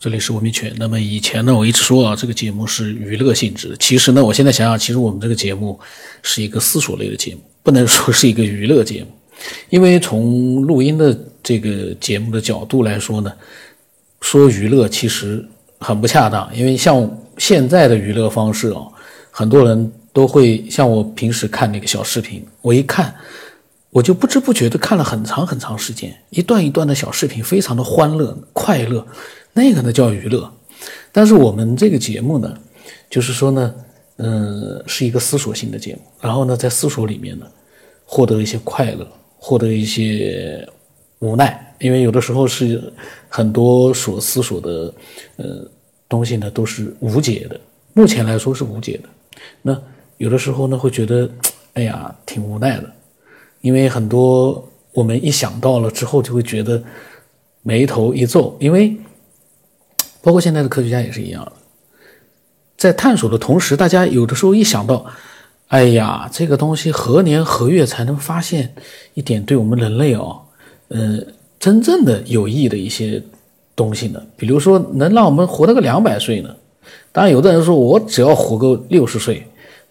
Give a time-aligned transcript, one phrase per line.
[0.00, 0.72] 这里是文明圈。
[0.76, 3.76] 那么以前呢，我一直说啊，这个节目是娱乐性质的。
[3.78, 5.78] 其实呢，我现在想想，其实我们这个节目
[6.22, 9.08] 是一个思索类的节目，不能说是一个娱乐节目。
[9.70, 13.32] 因为从录音的这个节目的角度来说呢，
[14.20, 15.44] 说娱乐其实
[15.80, 16.48] 很不恰当。
[16.54, 18.82] 因为像现在的娱乐方式啊，
[19.32, 23.12] 很多人都会像我平时看那个小视频，我一看，
[23.90, 29.04] 我就不知不觉的看了很长很长时间，一段一段的小视频，非常的欢乐快乐。
[29.58, 30.48] 那个呢叫娱乐，
[31.10, 32.56] 但是我们这个节目呢，
[33.10, 33.74] 就是说呢，
[34.18, 36.00] 嗯，是一个思索性的节目。
[36.20, 37.46] 然后呢，在思索里面呢，
[38.04, 39.04] 获得一些快乐，
[39.36, 40.64] 获得一些
[41.18, 42.80] 无奈，因为有的时候是
[43.28, 44.94] 很多所思索的，
[45.38, 45.68] 呃，
[46.08, 47.60] 东西呢都是无解的。
[47.94, 49.08] 目前来说是无解的。
[49.60, 49.76] 那
[50.18, 51.28] 有的时候呢，会觉得，
[51.72, 52.88] 哎呀，挺无奈的，
[53.62, 56.80] 因为很多我们一想到了之后，就会觉得
[57.62, 58.96] 眉头一皱，因为。
[60.20, 61.52] 包括现在的科学家也是一样的，
[62.76, 65.06] 在探索的同时，大家有的时候一想到，
[65.68, 68.74] 哎呀，这个东西何年何月才能发现
[69.14, 70.40] 一点对我们人类哦，
[70.88, 71.18] 呃，
[71.58, 73.22] 真正的有益的一些
[73.76, 74.22] 东西呢？
[74.36, 76.54] 比如说，能让我们活到个两百岁呢？
[77.12, 79.46] 当然，有的人说我只要活够六十岁，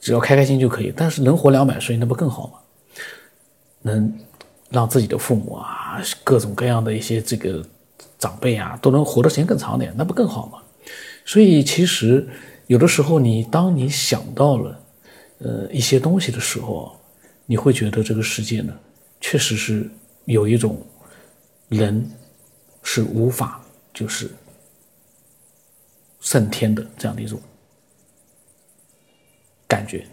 [0.00, 0.92] 只要开开心就可以。
[0.96, 2.52] 但是能活两百岁，那不更好吗？
[3.82, 4.12] 能
[4.70, 7.64] 让自己的父母啊，各种各样的一些这个。
[8.22, 10.62] 长辈啊，都能活的时间更长点，那不更好吗？
[11.24, 12.24] 所以其实
[12.68, 14.80] 有的时候，你当你想到了
[15.38, 16.96] 呃一些东西的时候，
[17.46, 18.72] 你会觉得这个世界呢，
[19.20, 19.90] 确实是
[20.26, 20.80] 有一种
[21.68, 22.08] 人
[22.84, 23.60] 是无法
[23.92, 24.30] 就是
[26.20, 27.40] 胜天的这样的一种
[29.66, 30.06] 感觉。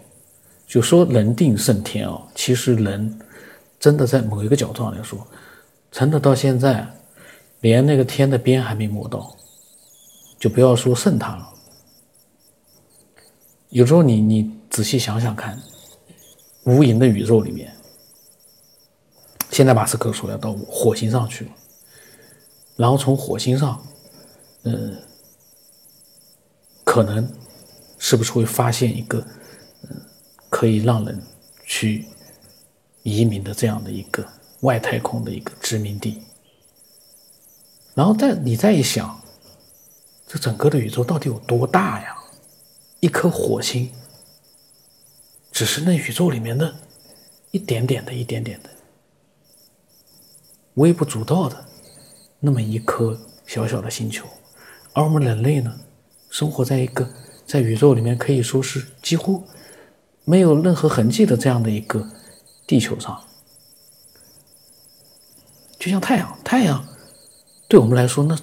[0.66, 3.20] 就说人定胜天啊，其实人
[3.78, 5.24] 真的在某一个角度上来说，
[5.92, 6.84] 真的到现在。
[7.60, 9.36] 连那个天的边还没摸到，
[10.38, 11.48] 就不要说胜他了。
[13.68, 15.60] 有时候你你仔细想想看，
[16.64, 17.72] 无垠的宇宙里面，
[19.50, 21.50] 现在马斯克说要到火星上去了，
[22.76, 23.80] 然后从火星上，
[24.62, 24.92] 呃，
[26.82, 27.30] 可能
[27.98, 29.24] 是不是会发现一个，
[29.82, 30.00] 嗯，
[30.48, 31.22] 可以让人
[31.64, 32.06] 去
[33.02, 34.26] 移民的这样的一个
[34.62, 36.22] 外太空的一个殖民地？
[37.94, 39.20] 然后再你再一想，
[40.26, 42.16] 这整个的宇宙到底有多大呀？
[43.00, 43.90] 一颗火星，
[45.50, 46.74] 只是那宇宙里面的
[47.50, 48.70] 一点点的、一点点的、
[50.74, 51.64] 微不足道的
[52.38, 54.26] 那么一颗小小的星球，
[54.92, 55.80] 而我们人类呢，
[56.30, 57.08] 生活在一个
[57.46, 59.42] 在宇宙里面可以说是几乎
[60.24, 62.06] 没有任何痕迹的这样的一个
[62.66, 63.24] 地球上，
[65.78, 66.86] 就像太阳，太阳。
[67.70, 68.36] 对我们来说，那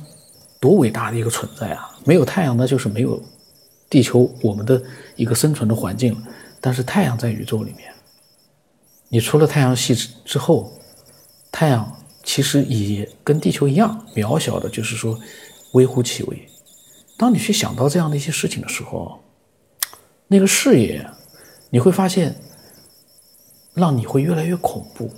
[0.58, 1.92] 多伟大的一个存在啊！
[2.06, 3.22] 没有太阳，那就是没有
[3.90, 4.82] 地球我们的
[5.18, 6.24] 一个生存的环境了。
[6.62, 7.94] 但是太阳在宇宙里面，
[9.10, 9.94] 你除了太阳系
[10.24, 10.72] 之后，
[11.52, 11.94] 太阳
[12.24, 15.20] 其实也跟地球一样渺小的，就是说
[15.74, 16.48] 微乎其微。
[17.18, 19.22] 当你去想到这样的一些事情的时候，
[20.30, 21.06] 那个视野
[21.70, 22.34] 你会发现，
[23.74, 25.12] 让你会越来越恐怖。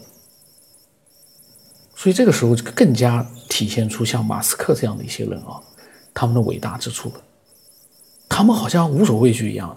[1.99, 5.59] 所以这个时候就更加体现出像马斯克这样的一些人啊，
[6.13, 7.15] 他们的伟大之处了。
[8.29, 9.75] 他们好像无所畏惧一样的，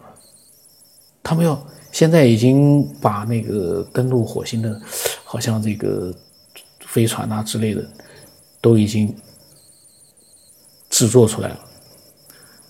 [1.20, 1.60] 他们要
[1.90, 4.80] 现在已经把那个登陆火星的，
[5.24, 6.14] 好像这个
[6.86, 7.84] 飞船啊之类的，
[8.60, 9.12] 都已经
[10.90, 11.58] 制作出来了。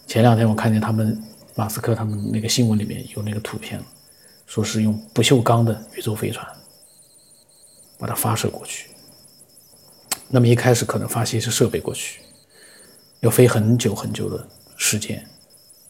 [0.06, 1.22] 前两天我看见他们
[1.54, 3.78] 马斯克他们那个新闻里面有那个图片，
[4.46, 6.46] 说是用不锈钢的宇宙飞船
[7.98, 8.88] 把它发射过去。
[10.34, 12.22] 那么一开始可能发些是设备过去，
[13.20, 14.48] 要飞很久很久的
[14.78, 15.22] 时间，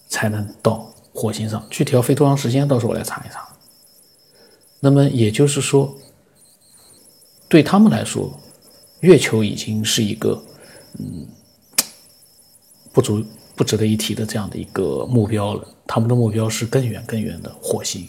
[0.08, 1.64] 才能到火星上。
[1.70, 3.48] 具体要飞多长时间，到时候我来查一查。
[4.80, 5.96] 那么也就是说，
[7.48, 8.36] 对他们来说，
[9.02, 10.42] 月球已经是一个
[10.98, 11.24] 嗯
[12.92, 13.24] 不足
[13.54, 15.68] 不值得一提的这样的一个目标了。
[15.86, 18.08] 他们的目标是更远更远的火星，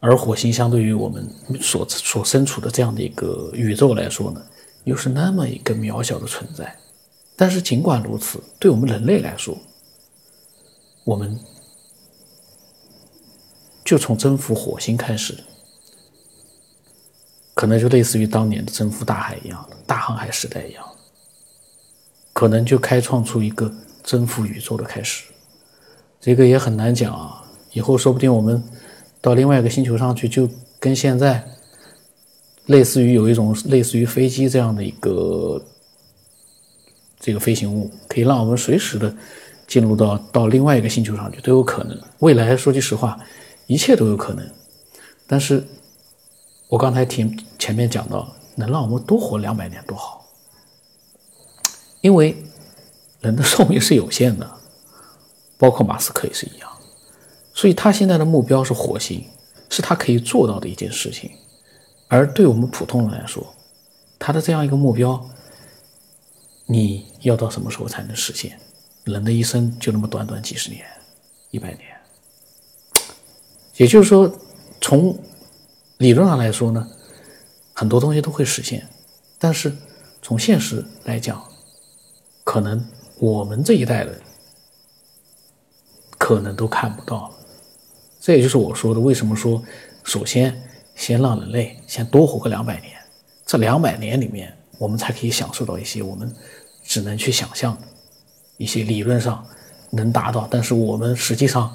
[0.00, 1.28] 而火星相对于我们
[1.60, 4.44] 所所身处的这样的一个宇宙来说呢？
[4.84, 6.76] 又是那么一个渺小的存在，
[7.36, 9.56] 但是尽管如此，对我们人类来说，
[11.04, 11.38] 我们
[13.84, 15.36] 就从征服火星开始，
[17.54, 20.84] 可能就类似于当年的征服大海一样大航海时代一样，
[22.32, 23.70] 可能就开创出一个
[24.02, 25.24] 征服宇宙的开始。
[26.20, 28.62] 这个也很难讲啊，以后说不定我们
[29.20, 30.48] 到另外一个星球上去，就
[30.78, 31.46] 跟现在。
[32.70, 35.60] 类似于有一种类似于飞机这样的一个
[37.18, 39.12] 这个飞行物，可以让我们随时的
[39.66, 42.00] 进入到到另外一个星球上去，都有可能。
[42.20, 43.18] 未来说句实话，
[43.66, 44.48] 一切都有可能。
[45.26, 45.64] 但是，
[46.68, 50.24] 我刚才听前面讲到，能让我们多活两百年多好，
[52.00, 52.36] 因为
[53.20, 54.48] 人的寿命是有限的，
[55.58, 56.70] 包括马斯克也是一样。
[57.52, 59.24] 所以他现在的目标是火星，
[59.68, 61.28] 是他可以做到的一件事情。
[62.10, 63.54] 而对我们普通人来说，
[64.18, 65.30] 他的这样一个目标，
[66.66, 68.58] 你要到什么时候才能实现？
[69.04, 70.84] 人的一生就那么短短几十年、
[71.52, 71.82] 一百年。
[73.76, 74.30] 也就是说，
[74.80, 75.16] 从
[75.98, 76.84] 理论上来说呢，
[77.74, 78.84] 很多东西都会实现，
[79.38, 79.72] 但是
[80.20, 81.40] 从现实来讲，
[82.42, 82.84] 可能
[83.20, 84.20] 我们这一代人
[86.18, 87.34] 可能都看不到了。
[88.20, 89.62] 这也就是我说的，为什么说
[90.02, 90.60] 首先
[91.00, 92.92] 先让人类先多活个两百年，
[93.46, 96.30] 这两百年里面，我们才可以享受到一些我们
[96.84, 97.86] 只能去想象的
[98.58, 99.42] 一些理论上
[99.88, 101.74] 能达到，但是我们实际上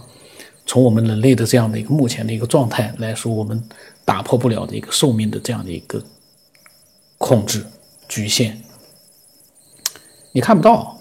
[0.68, 3.68] 从我们人类的这样的一个目前的一个状态来说，我们
[4.06, 6.00] 打破不了的一个寿命的这样的一个
[7.18, 7.66] 控制
[8.08, 8.56] 局限，
[10.32, 10.96] 你看不到，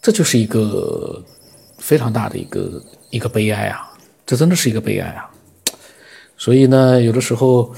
[0.00, 1.20] 这就是一个
[1.78, 2.80] 非常大的一个。
[3.10, 3.90] 一个悲哀啊，
[4.24, 5.28] 这真的是一个悲哀啊！
[6.40, 7.70] 所以呢，有的时候，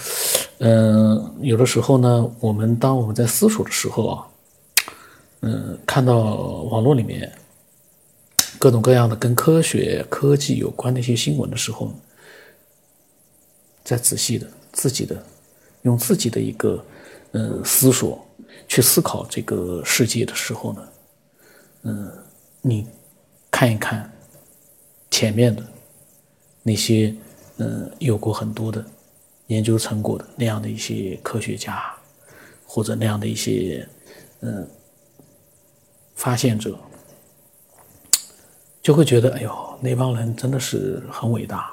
[0.59, 4.27] 嗯，有的时候呢，我们当我们在思索的时候啊，
[5.41, 6.37] 嗯，看到
[6.71, 7.29] 网络里面
[8.61, 11.93] 各种各样的跟科学、科技有关的一些新闻的时候，
[13.83, 15.21] 再仔细的、自己的
[15.83, 16.85] 用自己的一个
[17.33, 18.25] 嗯思索
[18.69, 20.89] 去思考这个世界的时候呢，
[21.83, 22.13] 嗯，
[22.61, 22.87] 你
[23.51, 24.09] 看一看。
[25.11, 25.63] 前面的
[26.63, 27.15] 那些，
[27.59, 28.85] 嗯，有过很多的
[29.49, 31.95] 研究成果的那样的一些科学家，
[32.67, 33.89] 或者那样的一些，
[34.41, 34.69] 嗯，
[36.15, 36.79] 发现者，
[38.83, 41.73] 就会觉得，哎呦，那帮人真的是很伟大。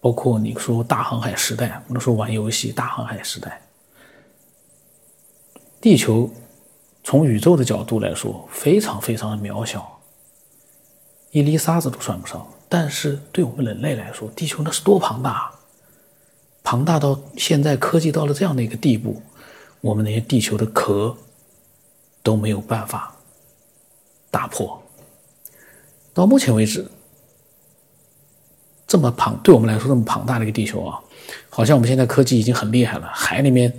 [0.00, 3.62] 包括你说大航海时代，我们说玩游戏大航海时代，
[5.80, 6.28] 地球
[7.04, 10.00] 从宇宙的角度来说，非常非常的渺小。
[11.30, 15.52] 一粒沙子都算不上，但是对我们人类来说，地球那是多庞大，
[16.64, 19.20] 庞大到现在科技到了这样的一个地步，
[19.82, 21.14] 我们那些地球的壳
[22.22, 23.14] 都没有办法
[24.30, 24.82] 打破。
[26.14, 26.90] 到目前为止，
[28.86, 30.98] 这么庞对我们来说这么庞大的一个地球啊，
[31.50, 33.06] 好像我们现在科技已经很厉害了。
[33.12, 33.70] 海里面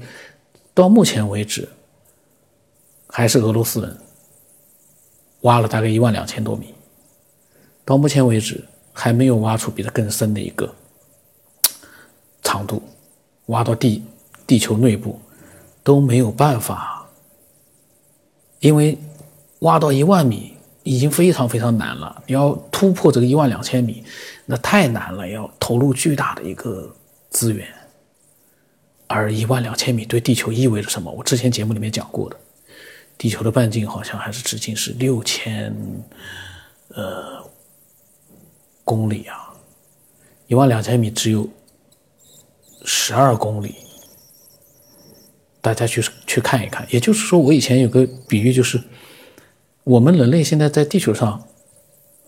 [0.72, 1.68] 到目前为止，
[3.08, 3.98] 还是俄罗斯人
[5.42, 6.76] 挖了大概一万两千多米。
[7.84, 8.64] 到目前为止，
[8.94, 10.72] 还没有挖出比它更深的一个
[12.44, 12.82] 长度，
[13.48, 14.04] 挖到地
[14.46, 15.20] 地球内部
[15.84, 17.10] 都没有办法，
[18.60, 18.96] 因为
[19.60, 20.54] 挖到一万米
[20.84, 24.04] 已经非常非常难了，你要突破这个一万两千米，
[24.46, 26.96] 那太难了，要投入巨大的一个
[27.32, 27.68] 资源。
[29.08, 31.12] 而一万两千米对地球意味着什么？
[31.12, 32.38] 我之前节目里面讲过的，
[33.18, 35.76] 地球的半径好像还是直径是六千，
[36.90, 37.43] 呃。
[38.86, 39.54] 公里啊，
[40.48, 41.48] 一万两千米只有
[42.84, 43.76] 十二公里，
[45.62, 46.86] 大家去去看一看。
[46.92, 48.82] 也就是说，我以前有个比喻，就是
[49.86, 51.48] 我们人类现在在地球上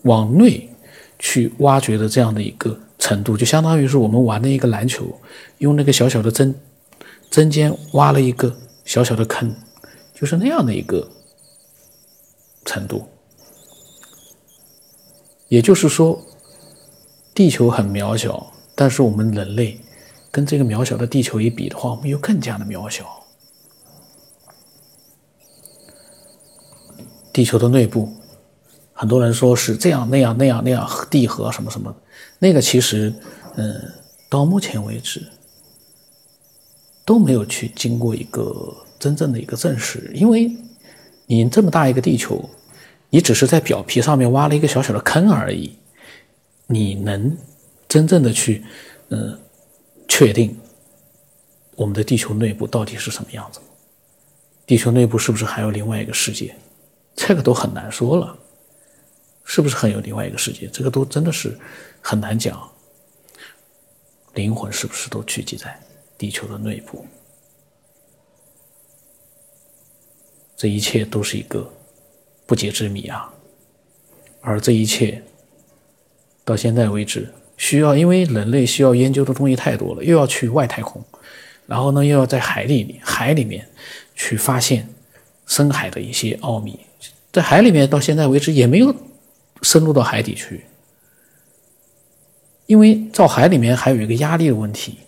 [0.04, 0.70] 往内
[1.18, 5.20] 去挖掘的这样的一个程度，就相当于是我们玩的一个篮球，
[5.58, 6.54] 用那个小小的针
[7.30, 9.54] 针尖挖了一个小小的坑，
[10.14, 11.06] 就是那样的一个
[12.64, 13.06] 程度。
[15.48, 16.18] 也就是说。
[17.36, 19.78] 地球很渺小，但是我们人类
[20.30, 23.04] 跟这个渺小的地球一比的话，我们又更加的渺小。
[27.34, 28.10] 地球的内部，
[28.94, 31.94] 很多人说是这样那样那样那样地核什么什么，
[32.38, 33.12] 那个其实，
[33.56, 33.82] 嗯，
[34.30, 35.22] 到目前为止
[37.04, 40.50] 都没有去经过一个真正的一个证实，因为
[41.26, 42.48] 你这么大一个地球，
[43.10, 45.76] 你只是在表皮上面挖了一个小小的坑而已。
[46.66, 47.36] 你能
[47.88, 48.64] 真正的去，
[49.10, 49.38] 嗯，
[50.08, 50.58] 确定
[51.76, 53.60] 我们的地球内部到底是什么样子？
[54.66, 56.56] 地球内部是不是还有另外一个世界？
[57.14, 58.36] 这个都很难说了，
[59.44, 60.66] 是不是还有另外一个世界？
[60.66, 61.56] 这个都真的是
[62.00, 62.68] 很难讲。
[64.34, 65.80] 灵魂是不是都聚集在
[66.18, 67.06] 地球的内部？
[70.56, 71.72] 这一切都是一个
[72.44, 73.32] 不解之谜啊！
[74.40, 75.22] 而这一切。
[76.46, 81.04] 到现在为止，需要因为人类需要研究的东西太多了，又要去外太空，
[81.66, 83.68] 然后呢又要在海里海里面
[84.14, 84.88] 去发现
[85.46, 86.78] 深海的一些奥秘，
[87.32, 88.94] 在海里面到现在为止也没有
[89.62, 90.64] 深入到海底去，
[92.66, 94.98] 因为造海里面还有一个压力的问题，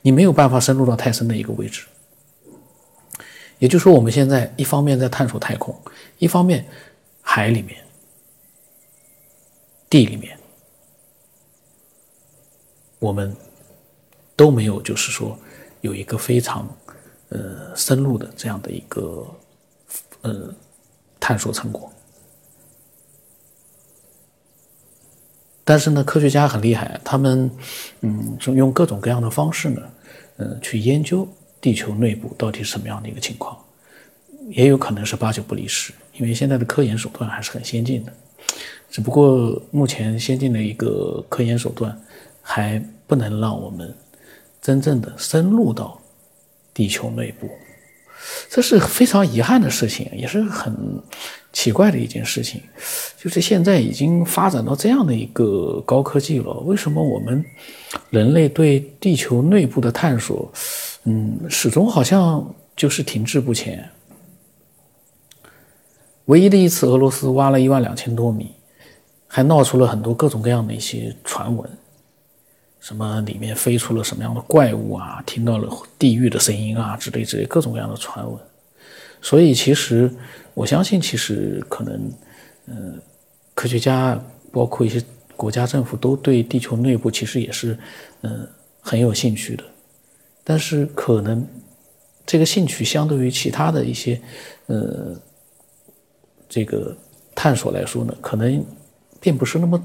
[0.00, 1.84] 你没有办法深入到太深的一个位置。
[3.58, 5.74] 也就是说，我们现在一方面在探索太空，
[6.18, 6.66] 一方面
[7.22, 7.76] 海里面、
[9.88, 10.38] 地里面，
[12.98, 13.34] 我们
[14.34, 15.38] 都没有，就是说
[15.80, 16.68] 有一个非常
[17.30, 19.26] 呃深入的这样的一个。
[20.22, 20.52] 呃，
[21.20, 21.88] 探索成果，
[25.62, 27.48] 但是呢，科学家很厉害，他们
[28.00, 29.82] 嗯，用各种各样的方式呢，
[30.38, 31.28] 嗯，去研究
[31.60, 33.56] 地球内部到底是什么样的一个情况，
[34.48, 38.12] 也有可能是八九不离十，因为现在的科研手段还是很先进的，
[38.90, 41.96] 只不过目前先进的一个科研手段
[42.48, 43.92] 还不能让我们
[44.62, 46.00] 真正的深入到
[46.72, 47.50] 地球内部。
[48.48, 50.72] 这是非常遗憾的事情，也是很
[51.52, 52.62] 奇怪的一件事情。
[53.18, 57.44] 就是现在已经发展到这样的一个高科技了，为什么我们
[58.10, 60.50] 人类对地球内部的探索，
[61.04, 63.90] 嗯，始终好像就是停滞不前？
[66.26, 68.52] 唯一的一次，俄罗斯挖了一万两千多米，
[69.26, 71.70] 还闹出了很多各种各样的一些传闻。
[72.86, 75.20] 什么里面飞出了什么样的怪物啊？
[75.26, 78.40] 听到了地狱的声音啊，之类之类各种各样的传闻。
[79.20, 80.08] 所以其实
[80.54, 82.12] 我相信，其实可能，
[82.66, 83.02] 嗯，
[83.56, 84.16] 科学家
[84.52, 85.02] 包括一些
[85.34, 87.76] 国家政府都对地球内部其实也是，
[88.20, 88.48] 嗯，
[88.80, 89.64] 很有兴趣的。
[90.44, 91.44] 但是可能
[92.24, 94.22] 这个兴趣相对于其他的一些，
[94.66, 95.20] 呃，
[96.48, 96.96] 这个
[97.34, 98.64] 探索来说呢，可能
[99.20, 99.84] 并不是那么。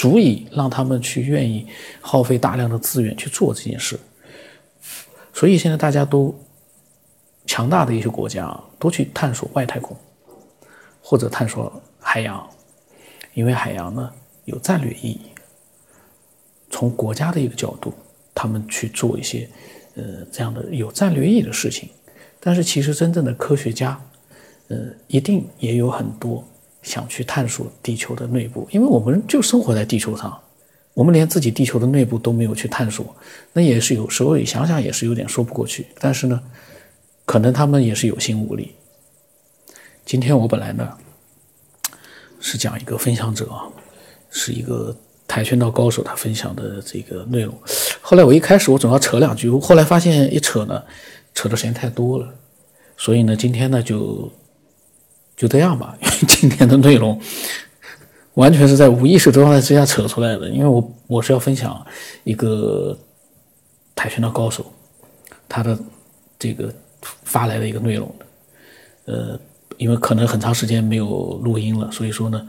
[0.00, 1.66] 足以让他们去愿意
[2.00, 4.00] 耗费大量的资源去做这件事，
[5.34, 6.34] 所以现在大家都
[7.44, 9.94] 强大的一些国家啊都去探索外太空，
[11.02, 12.48] 或者探索海洋，
[13.34, 14.10] 因为海洋呢
[14.46, 15.20] 有战略意义。
[16.70, 17.92] 从国家的一个角度，
[18.34, 19.46] 他们去做一些
[19.96, 21.90] 呃这样的有战略意义的事情，
[22.40, 24.00] 但是其实真正的科学家，
[24.68, 24.78] 呃，
[25.08, 26.42] 一定也有很多。
[26.82, 30.40] 想去探索地球的内部，因为我们就生活在地球上，
[30.94, 33.14] 我们连自己地球的内部都没有去探索，
[33.52, 35.86] 那也是有时候想想也是有点说不过去。
[35.98, 36.40] 但是呢，
[37.26, 38.72] 可能他们也是有心无力。
[40.06, 40.90] 今天我本来呢
[42.40, 43.68] 是讲一个分享者啊，
[44.30, 44.96] 是一个
[45.28, 47.54] 跆拳道高手，他分享的这个内容。
[48.00, 50.82] 后来我一开始我总要扯两句，后来发现一扯呢，
[51.34, 52.34] 扯的时间太多了，
[52.96, 54.32] 所以呢，今天呢就。
[55.40, 57.18] 就这样吧，因为今天的内容
[58.34, 60.50] 完全是在无意识状态之下扯出来的。
[60.50, 61.82] 因为我我是要分享
[62.24, 62.94] 一个
[63.94, 64.70] 跆拳道高手
[65.48, 65.78] 他的
[66.38, 66.70] 这个
[67.24, 68.14] 发来的一个内容，
[69.06, 69.40] 呃，
[69.78, 72.46] 因为可能很长时间没有录音了，所以说呢，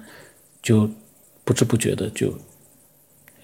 [0.61, 0.89] 就
[1.45, 2.37] 不知不觉的就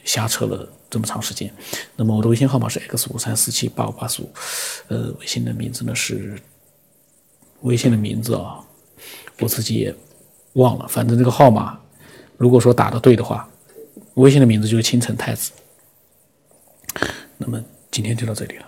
[0.04, 1.50] 瞎扯了这么长时间。
[1.96, 4.30] 那么我的微信号码是 x 五三四七八五八四五，
[4.90, 6.38] 呃，微信的名字呢是
[7.62, 8.60] 微信的名字啊。
[9.40, 9.94] 我自己也
[10.54, 11.80] 忘了，反正这个号码，
[12.38, 13.48] 如果说打的对的话，
[14.16, 15.52] 微信的名字就是青城太子。
[17.38, 18.66] 那么今天就到这里了。